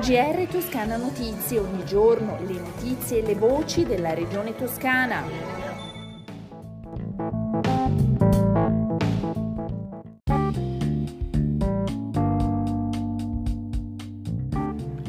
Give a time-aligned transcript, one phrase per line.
[0.00, 5.22] GR Toscana Notizie, ogni giorno le notizie e le voci della regione toscana.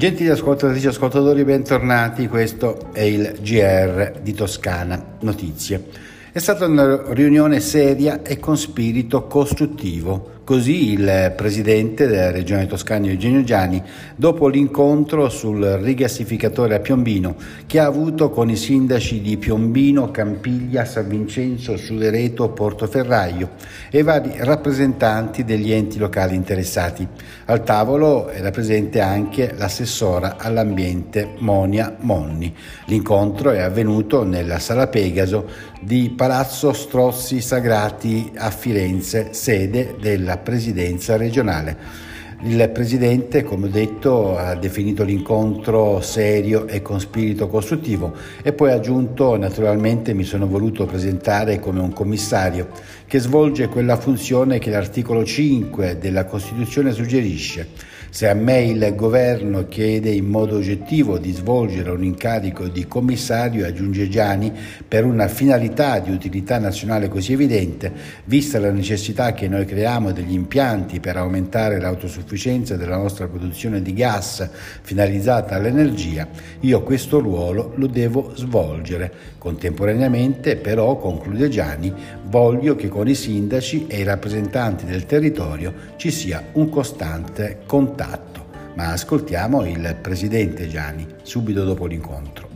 [0.00, 2.26] Gentili ascoltatrici e ascoltatori, bentornati.
[2.26, 5.84] Questo è il GR di Toscana Notizie.
[6.32, 13.06] È stata una riunione seria e con spirito costruttivo Così il presidente della regione toscana
[13.06, 13.80] Eugenio Giani,
[14.16, 17.36] dopo l'incontro sul rigassificatore a Piombino
[17.66, 23.50] che ha avuto con i sindaci di Piombino, Campiglia, San Vincenzo, Sudereto, Portoferraio
[23.92, 27.06] e vari rappresentanti degli enti locali interessati.
[27.44, 32.52] Al tavolo era presente anche l'assessora all'ambiente Monia Monni.
[32.86, 35.48] L'incontro è avvenuto nella Sala Pegaso
[35.80, 42.08] di Palazzo Strozzi Sagrati a Firenze, sede della presidenza regionale.
[42.42, 48.70] Il Presidente, come ho detto, ha definito l'incontro serio e con spirito costruttivo e poi
[48.70, 52.68] ha aggiunto naturalmente mi sono voluto presentare come un commissario
[53.06, 57.68] che svolge quella funzione che l'articolo 5 della Costituzione suggerisce
[58.10, 63.64] se a me il governo chiede in modo oggettivo di svolgere un incarico di commissario,
[63.64, 64.52] aggiunge Gianni,
[64.86, 67.92] per una finalità di utilità nazionale così evidente,
[68.24, 73.94] vista la necessità che noi creiamo degli impianti per aumentare l'autosufficienza della nostra produzione di
[73.94, 74.48] gas
[74.82, 76.26] finalizzata all'energia,
[76.60, 79.28] io questo ruolo lo devo svolgere.
[79.38, 86.10] Contemporaneamente, però, conclude Gianni, voglio che con i sindaci e i rappresentanti del territorio ci
[86.10, 92.48] sia un costante contatto contatto, ma ascoltiamo il presidente Gianni subito dopo l'incontro.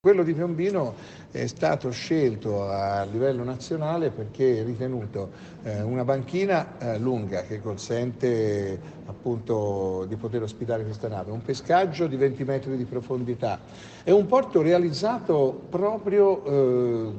[0.00, 0.94] Quello di Piombino
[1.30, 5.30] è stato scelto a livello nazionale perché è ritenuto
[5.62, 12.06] eh, una banchina eh, lunga che consente appunto di poter ospitare questa nave, un pescaggio
[12.06, 13.58] di 20 metri di profondità.
[14.02, 17.12] E un porto realizzato proprio eh,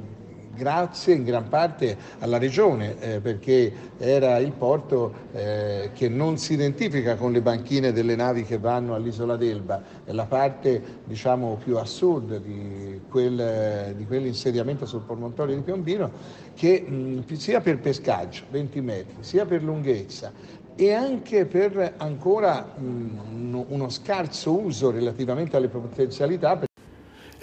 [0.54, 6.52] grazie in gran parte alla regione eh, perché era il porto eh, che non si
[6.52, 11.76] identifica con le banchine delle navi che vanno all'isola d'Elba, è la parte diciamo più
[11.78, 16.10] a sud di, quel, di quell'insediamento sul promontorio di Piombino
[16.54, 20.32] che mh, sia per pescaggio 20 metri sia per lunghezza
[20.74, 26.58] e anche per ancora mh, uno scarso uso relativamente alle potenzialità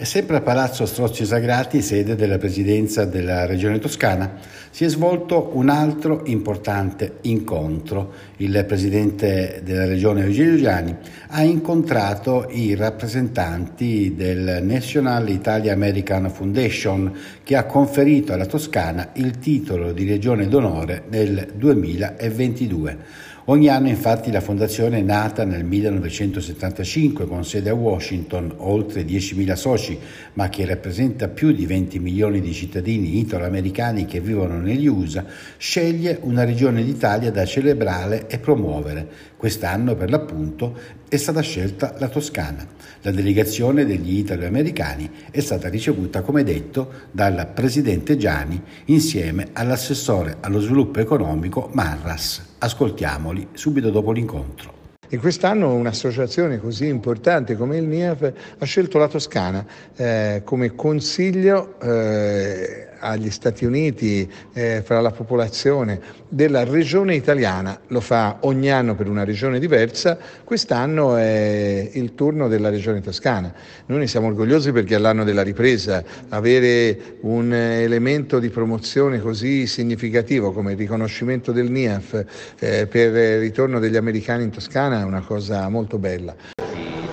[0.00, 4.38] e sempre a Palazzo Strozzi Sagrati, sede della Presidenza della Regione Toscana,
[4.70, 8.10] si è svolto un altro importante incontro.
[8.36, 10.96] Il Presidente della Regione Eugenio Giani
[11.26, 17.12] ha incontrato i rappresentanti del National Italia American Foundation
[17.44, 23.28] che ha conferito alla Toscana il titolo di Regione d'onore nel 2022.
[23.46, 29.98] Ogni anno infatti la fondazione nata nel 1975 con sede a Washington, oltre 10.000 soci,
[30.34, 35.24] ma che rappresenta più di 20 milioni di cittadini italo-americani che vivono negli USA,
[35.56, 39.08] sceglie una regione d'Italia da celebrare e promuovere.
[39.38, 40.76] Quest'anno per l'appunto
[41.10, 42.64] è stata scelta la Toscana.
[43.00, 50.60] La delegazione degli italo-americani è stata ricevuta, come detto, dal presidente Gianni insieme all'assessore allo
[50.60, 52.54] sviluppo economico Marras.
[52.58, 54.78] Ascoltiamoli subito dopo l'incontro.
[55.08, 59.66] E quest'anno un'associazione così importante come il NIAF ha scelto la Toscana
[59.96, 68.00] eh, come consiglio eh, agli Stati Uniti eh, fra la popolazione della regione italiana, lo
[68.00, 73.52] fa ogni anno per una regione diversa, quest'anno è il turno della regione toscana.
[73.86, 80.52] Noi ne siamo orgogliosi perché all'anno della ripresa avere un elemento di promozione così significativo
[80.52, 82.24] come il riconoscimento del NIAF
[82.58, 86.34] eh, per il ritorno degli americani in Toscana è una cosa molto bella.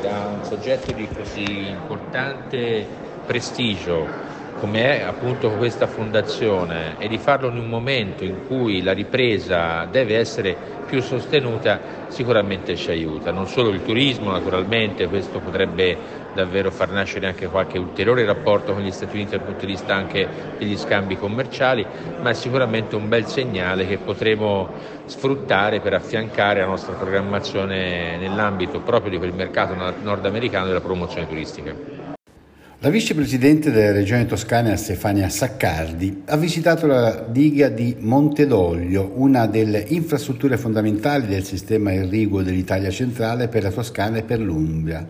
[0.02, 2.86] Da un soggetto di così importante
[3.25, 4.06] prestigio
[4.59, 9.86] come è appunto questa fondazione e di farlo in un momento in cui la ripresa
[9.86, 10.57] deve essere
[10.88, 13.31] più sostenuta sicuramente ci aiuta.
[13.31, 15.98] Non solo il turismo naturalmente, questo potrebbe
[16.33, 19.94] davvero far nascere anche qualche ulteriore rapporto con gli Stati Uniti dal punto di vista
[19.94, 20.27] anche
[20.57, 21.86] degli scambi commerciali,
[22.19, 24.69] ma è sicuramente un bel segnale che potremo
[25.06, 31.96] sfruttare per affiancare la nostra programmazione nell'ambito proprio di quel mercato nordamericano della promozione turistica.
[32.79, 39.83] La vicepresidente della regione toscana Stefania Saccardi ha visitato la diga di Montedoglio, una delle
[39.88, 45.07] infrastrutture fondamentali del sistema irriguo dell'Italia centrale per la Toscana e per l'Umbria.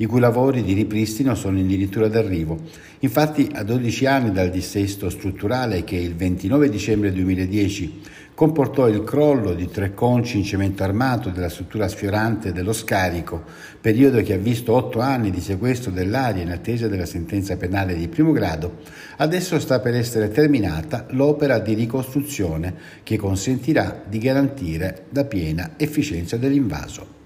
[0.00, 2.56] i cui lavori di ripristino sono addirittura d'arrivo.
[3.00, 8.00] Infatti, a 12 anni dal dissesto strutturale che il 29 dicembre 2010
[8.38, 13.42] comportò il crollo di tre conci in cemento armato della struttura sfiorante dello scarico,
[13.80, 18.06] periodo che ha visto otto anni di sequestro dell'aria in attesa della sentenza penale di
[18.06, 18.76] primo grado,
[19.16, 26.36] adesso sta per essere terminata l'opera di ricostruzione che consentirà di garantire la piena efficienza
[26.36, 27.17] dell'invaso.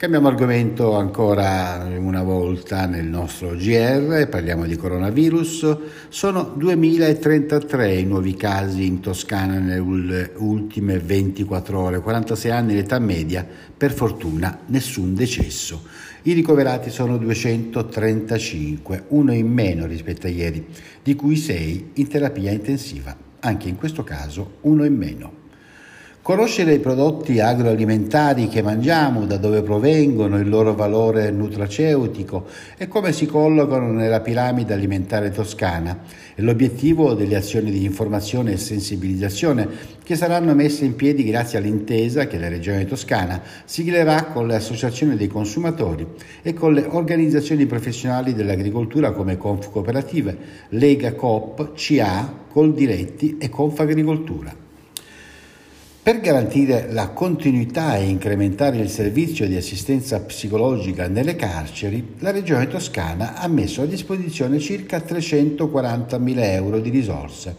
[0.00, 5.76] Cambiamo argomento ancora una volta nel nostro GR, parliamo di coronavirus.
[6.08, 13.46] Sono 2033 i nuovi casi in Toscana nelle ultime 24 ore, 46 anni l'età media,
[13.76, 15.82] per fortuna nessun decesso.
[16.22, 20.66] I ricoverati sono 235, uno in meno rispetto a ieri,
[21.02, 25.39] di cui 6 in terapia intensiva, anche in questo caso uno in meno.
[26.22, 32.44] Conoscere i prodotti agroalimentari che mangiamo, da dove provengono, il loro valore nutraceutico
[32.76, 35.98] e come si collocano nella piramide alimentare toscana
[36.34, 39.66] è l'obiettivo delle azioni di informazione e sensibilizzazione
[40.04, 45.16] che saranno messe in piedi grazie all'intesa che la Regione Toscana siglerà con le associazioni
[45.16, 46.06] dei consumatori
[46.42, 50.36] e con le organizzazioni professionali dell'agricoltura come Conf Cooperative,
[50.68, 54.68] Lega Coop, CA, Coldiretti e Confagricoltura.
[56.02, 62.68] Per garantire la continuità e incrementare il servizio di assistenza psicologica nelle carceri, la Regione
[62.68, 67.54] Toscana ha messo a disposizione circa 340.000 euro di risorse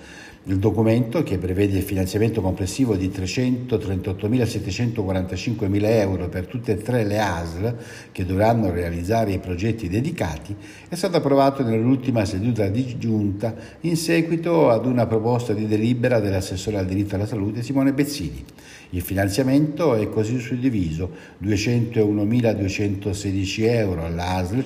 [0.46, 7.20] il documento, che prevede il finanziamento complessivo di 338.745.000 euro per tutte e tre le
[7.20, 7.76] ASL
[8.12, 10.56] che dovranno realizzare i progetti dedicati,
[10.90, 16.78] è stato approvato nell'ultima seduta di giunta in seguito ad una proposta di delibera dell'assessore
[16.78, 18.44] al diritto alla salute Simone Bezzini.
[18.94, 21.10] Il finanziamento è così suddiviso
[21.44, 24.64] 201.216 euro alla ASL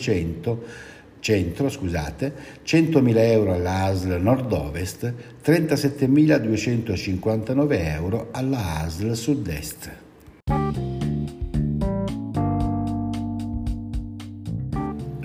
[1.26, 2.34] 100 centro, scusate,
[2.64, 5.12] 100.000 euro alla ASL nord-ovest,
[5.44, 10.85] 37.259 euro alla ASL sud-est.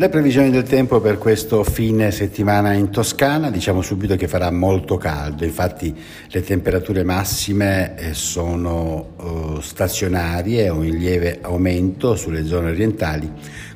[0.01, 4.97] Le previsioni del tempo per questo fine settimana in Toscana, diciamo subito che farà molto
[4.97, 5.95] caldo, infatti
[6.29, 13.31] le temperature massime eh, sono uh, stazionarie o in lieve aumento sulle zone orientali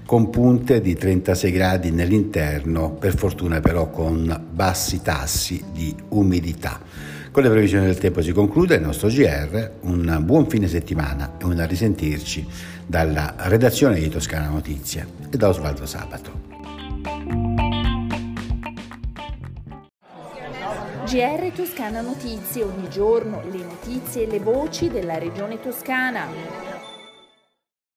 [0.06, 6.80] con punte di 36 gradi nell'interno, per fortuna però con bassi tassi di umidità.
[7.34, 11.44] Con le previsioni del tempo si conclude il nostro GR, un buon fine settimana e
[11.44, 12.46] un risentirci
[12.86, 16.30] dalla redazione di Toscana Notizie e da Osvaldo Sabato.
[21.04, 26.73] GR Toscana Notizie, ogni giorno le notizie e le voci della regione toscana.